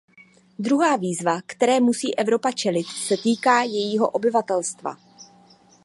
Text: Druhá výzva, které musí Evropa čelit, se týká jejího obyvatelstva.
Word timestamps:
Druhá 0.59 0.95
výzva, 0.95 1.41
které 1.45 1.79
musí 1.79 2.17
Evropa 2.17 2.51
čelit, 2.51 2.87
se 2.87 3.17
týká 3.17 3.61
jejího 3.63 4.09
obyvatelstva. 4.09 4.97